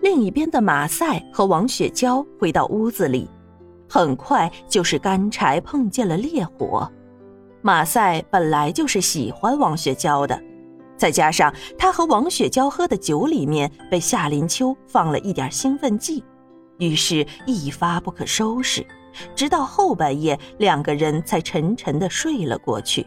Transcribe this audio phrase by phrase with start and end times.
[0.00, 3.28] 另一边的马赛和王雪娇回到屋子里，
[3.88, 6.90] 很快就是干柴碰见了烈火。
[7.60, 10.40] 马赛本来就是喜欢王雪娇的，
[10.96, 16.22] 再加上他和王雪娇喝的酒里面被夏林秋放了一点兴奋剂，
[16.78, 18.86] 于是一发不可收拾，
[19.34, 23.04] 直到后半夜，两个人才沉沉的睡了过去。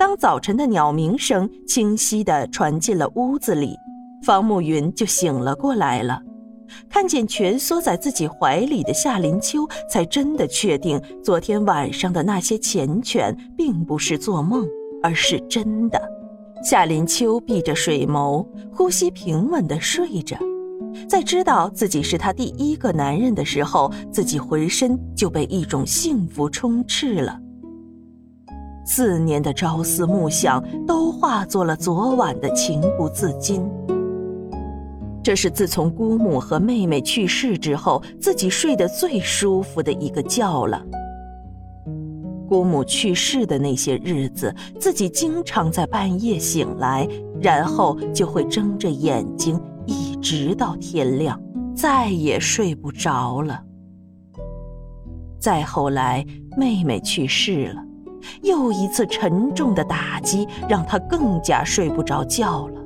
[0.00, 3.76] 当早晨的鸟鸣声清晰的传进了屋子里，
[4.24, 6.18] 方慕云就醒了过来了。
[6.88, 14.66] 看见蜷缩在自己怀里的夏林秋，才真的确定昨天晚上的那些缱绻并不是做梦，
[15.02, 16.00] 而是真的。
[16.64, 20.34] 夏林秋闭着水眸，呼吸平稳地睡着。
[21.06, 27.38] 在知道自己是他第一个男人的时候，自己浑身就被一种幸福充斥了。
[28.84, 33.62] 四年的朝思暮想都化作了昨晚的情不自禁。
[35.22, 40.82] 这是自从姑母和妹妹去世之后，自己睡得最舒服的一个觉了。
[42.48, 47.06] 姑母去世的那些日子，自己经常在半夜醒来，
[47.40, 51.40] 然后就会睁着眼睛一直到天亮，
[51.76, 53.62] 再也睡不着了。
[55.38, 56.26] 再后来，
[56.56, 57.84] 妹妹去世了。
[58.42, 62.80] 又一次沉重的打击，让他更加睡不着觉了。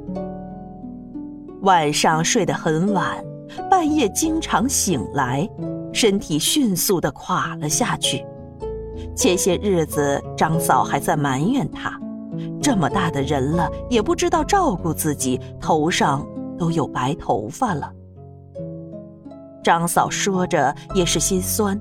[1.62, 3.24] 晚上睡得很晚，
[3.70, 5.48] 半夜经常醒来，
[5.92, 8.24] 身体迅速的垮了下去。
[9.16, 11.98] 前些日子，张嫂还在埋怨他，
[12.60, 16.26] 这么大的人了，也不知道照顾自己，头上
[16.58, 17.90] 都有白头发了。
[19.62, 21.80] 张嫂说着也是心酸。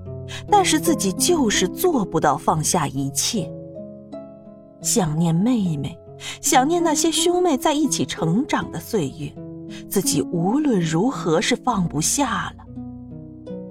[0.49, 3.51] 但是自己就是做不到放下一切。
[4.81, 5.97] 想念妹妹，
[6.41, 9.33] 想念那些兄妹在一起成长的岁月，
[9.89, 12.63] 自己无论如何是放不下了。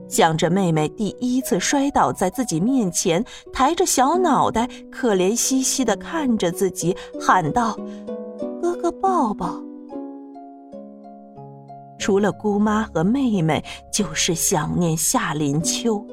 [0.08, 7.74] 想着妹妹第一次摔倒在自己面前，抬着小脑袋，可怜兮兮的看着自己，喊道
[8.60, 9.58] ：“哥哥抱抱。”
[11.98, 16.04] 除了姑妈和妹妹，就是想念夏林秋。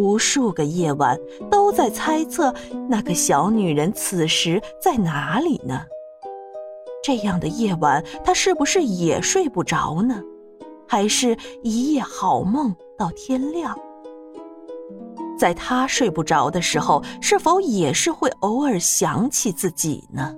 [0.00, 2.54] 无数个夜晚都在猜测
[2.88, 5.82] 那个小女人此时在哪里呢？
[7.04, 10.22] 这样的夜晚，她是不是也睡不着呢？
[10.88, 13.78] 还是一夜好梦到天亮？
[15.38, 20.34] 在她睡不着的时候，是否也是会偶尔想起自己呢？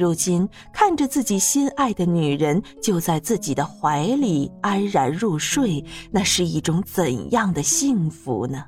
[0.00, 8.64] 如今看着自己心爱的女人就在自己的怀里安然入睡，那是一种怎样的幸福呢？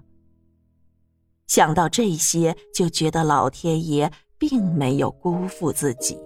[1.47, 6.19] 想到这些，就觉得老天爷并没有辜负自己。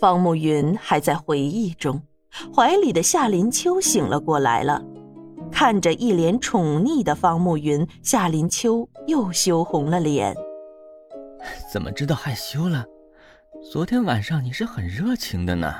[0.00, 2.00] 方慕云还在回忆中，
[2.54, 4.82] 怀里的夏林秋醒了过来了，
[5.52, 10.34] 看着一脸宠溺的方慕云，夏林秋又羞红了脸。
[11.72, 12.84] 怎么知道害羞了？
[13.72, 15.74] 昨天晚上你是很热情的呢。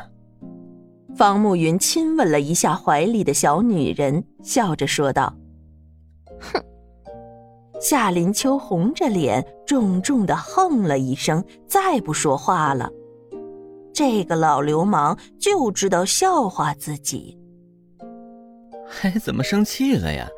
[1.16, 5.34] 方慕云亲吻了一下怀里的小女人，笑着说道
[6.38, 6.62] ：“哼。”
[7.80, 12.90] 夏林秋红着脸，重重的哼了一声，再不说话了。
[13.92, 17.38] 这个老流氓就知道笑话自己。
[19.02, 20.28] 哎，怎么生气了呀？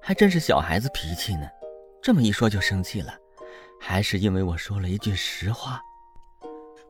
[0.00, 1.46] 还真是小孩子脾气呢。
[2.02, 3.12] 这么一说就生气了。
[3.80, 5.80] 还是因为我说了一句实话。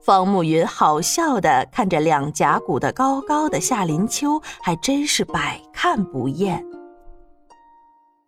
[0.01, 6.65] 方慕云好笑的看着两颊鼓得高高的夏林秋，还真是百看不厌。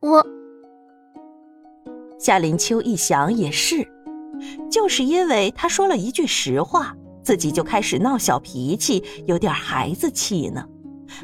[0.00, 0.24] 我，
[2.18, 3.86] 夏林秋一想也是，
[4.70, 10.66] 就是因为他说了一句实话，自己就开始闹小脾气，有点孩子气呢，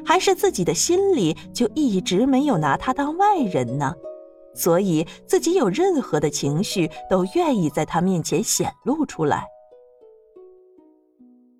[0.04, 3.92] 还是自己的心里就一直没有拿他当外人呢？
[4.56, 9.44] 所以，自己有任何的情绪，都愿意在他面前显露出来。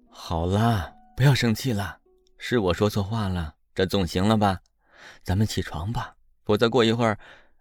[0.08, 1.98] 好了，不要生气了，
[2.38, 4.60] 是我说错话了，这总行了吧？
[5.22, 7.18] 咱们起床吧，否则过一会儿，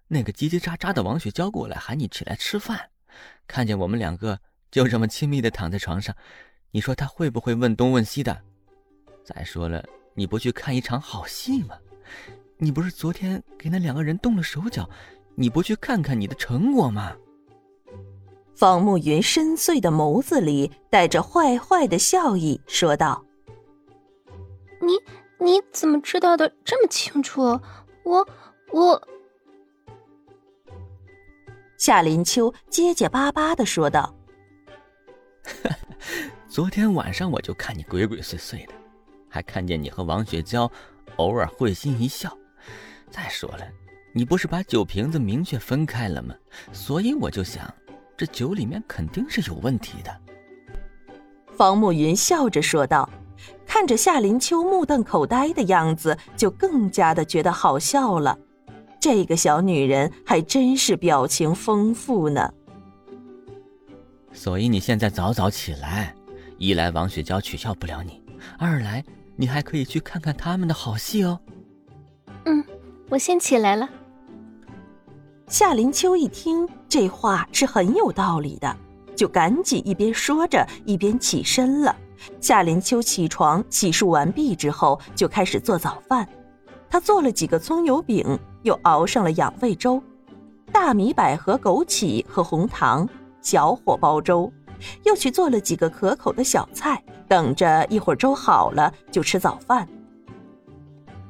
[0.07, 2.89] 那个叽叽喳喳的王雪娇过来喊你起来吃饭，
[3.45, 4.39] 看见我们两个
[4.71, 6.15] 就这么亲密的躺在床上，
[6.71, 8.41] 你说他会不会问东问西的？
[9.23, 9.83] 再说了，
[10.13, 11.77] 你不去看一场好戏吗？
[12.57, 14.89] 你不是昨天给那两个人动了手脚？
[15.35, 17.15] 你不去看看你的成果吗？
[18.55, 23.25] 方慕云深邃的眸子里带着坏坏的笑意，说道
[24.79, 24.93] ：“你
[25.45, 27.59] 你怎么知道的这么清楚？
[28.03, 28.25] 我
[28.71, 29.07] 我……”
[31.77, 34.15] 夏林秋结结巴巴的说道：
[36.47, 38.73] “昨天晚上我就看你鬼鬼祟祟的，
[39.27, 40.71] 还看见你和王雪娇
[41.17, 42.35] 偶尔会心一笑。
[43.11, 43.67] 再说了，
[44.17, 46.33] 你不是把酒瓶子明确分开了吗？
[46.71, 47.71] 所以我就想，
[48.15, 50.17] 这酒里面肯定是有问题的。
[51.57, 53.09] 方慕云笑着说道，
[53.67, 58.39] 看着夏林秋目瞪口呆的样子，就更加的觉得好笑了。
[59.01, 62.53] 这个小女人还真是表情丰富呢。
[64.31, 66.15] 所以你现在早早起来。
[66.57, 68.23] 一来王雪娇取笑不了你，
[68.57, 69.03] 二来
[69.35, 71.37] 你还可以去看看他们的好戏哦。
[72.45, 72.63] 嗯，
[73.09, 73.89] 我先起来了。
[75.47, 78.75] 夏林秋一听这话是很有道理的，
[79.15, 81.95] 就赶紧一边说着一边起身了。
[82.41, 86.27] 夏林秋起床洗漱完毕之后，就开始做早饭。
[86.89, 90.01] 他做了几个葱油饼，又熬上了养胃粥，
[90.71, 93.07] 大米、百合、枸杞和红糖，
[93.39, 94.51] 小火煲粥。
[95.03, 99.87] 又去做了几个可口的小菜，等着一会儿粥好了就吃早饭。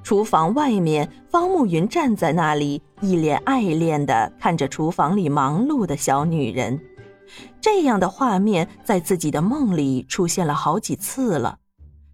[0.05, 6.79] 厨房外面，方慕云站在那里，一脸爱恋的看着厨房里忙碌的小女人。
[7.59, 11.57] 这样的画面在自己的梦里出现了好几次了，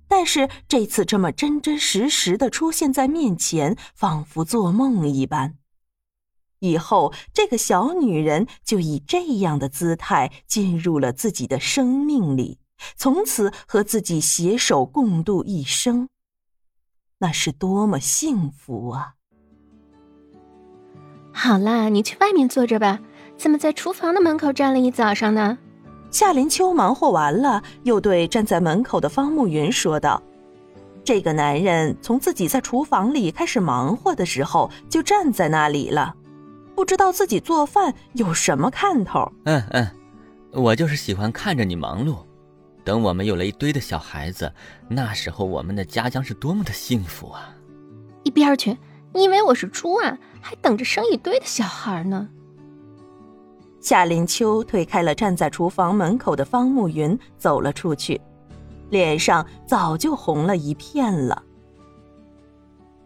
[0.08, 5.56] 但是这次这么真真实实的出现在面前，仿佛做梦一般。
[6.60, 12.58] 以后，这个小女人就以这样的姿态进入了自己的生命里，
[12.96, 16.08] 从此和自己携手共度一生，
[17.22, 19.14] 那是多么幸福啊！
[21.32, 23.00] 好啦，你去外面坐着吧，
[23.38, 25.60] 怎么在厨房的门口站了一早上呢？
[26.10, 30.22] 夏林秋忙活完了，又对站在门口的方慕云说道
[31.06, 36.16] ：“这个男人从自己在厨房里开始忙活的时候，就站在那里了。”
[36.76, 39.32] 不知道自己做饭有什么看头？
[39.46, 39.88] 嗯嗯，
[40.54, 42.18] 我就是喜欢看着你忙碌。
[42.84, 44.52] 等我们有了一堆的小孩子，
[44.88, 47.56] 那时候我们的家将是多么的幸福啊！
[48.24, 48.78] 一边去！
[49.14, 50.18] 你以为我是猪啊？
[50.42, 52.28] 还等着生一堆的小孩呢？
[53.80, 58.20] 夏林秋推开了站在厨房门口的方慕云，走了出去，
[58.90, 61.44] 脸上早就红了一片了。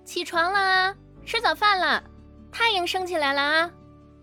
[0.03, 0.95] 起床啦，
[1.25, 2.03] 吃早饭了。
[2.51, 3.71] 太阳升起来了啊，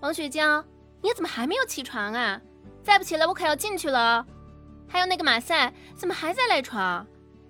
[0.00, 0.64] 王雪娇，
[1.02, 2.40] 你怎么还没有起床啊？
[2.82, 4.26] 再不起来，我可要进去了。
[4.92, 7.06] 还有那个马赛，怎么还在赖床？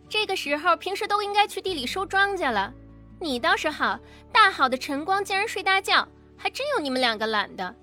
[0.09, 2.73] 这个时候平时都应该去地里收庄稼了，
[3.19, 3.99] 你倒是好，
[4.33, 6.06] 大好的晨光竟然睡大觉，
[6.37, 7.75] 还真有你们两个懒的。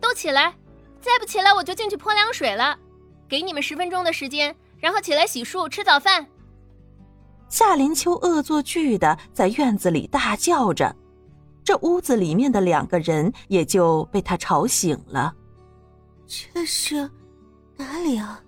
[0.00, 0.52] 都起来，
[1.00, 2.76] 再不起来我就进去泼凉水了。
[3.28, 6.26] 给你们十分钟的时间，然后起来洗漱吃早饭。
[7.48, 10.92] 夏林秋恶作剧的在院子里大叫着。
[11.62, 15.32] 这屋子里面的两个人也就被他吵醒了。
[16.26, 17.08] 这是
[17.76, 18.42] 哪里啊？